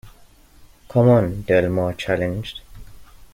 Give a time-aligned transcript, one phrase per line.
[0.87, 2.61] Come on, Del Mar challenged.